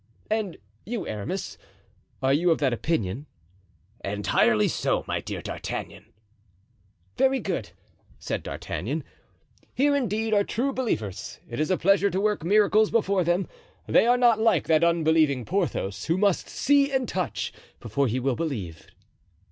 "And 0.31 0.57
you, 0.83 1.07
Aramis, 1.07 1.59
are 2.23 2.33
you 2.33 2.49
of 2.49 2.57
that 2.57 2.73
opinion?" 2.73 3.27
"Entirely 4.03 4.67
so, 4.67 5.03
my 5.07 5.19
dear 5.21 5.43
D'Artagnan." 5.43 6.05
"Very 7.19 7.39
good," 7.39 7.69
said 8.17 8.41
D'Artagnan; 8.41 9.03
"here 9.75 9.95
indeed 9.95 10.33
are 10.33 10.43
true 10.43 10.73
believers; 10.73 11.37
it 11.47 11.59
is 11.59 11.69
a 11.69 11.77
pleasure 11.77 12.09
to 12.09 12.19
work 12.19 12.43
miracles 12.43 12.89
before 12.89 13.23
them; 13.23 13.47
they 13.85 14.07
are 14.07 14.17
not 14.17 14.39
like 14.39 14.65
that 14.65 14.83
unbelieving 14.83 15.45
Porthos, 15.45 16.05
who 16.05 16.17
must 16.17 16.49
see 16.49 16.91
and 16.91 17.07
touch 17.07 17.53
before 17.79 18.07
he 18.07 18.19
will 18.19 18.35
believe." 18.35 18.87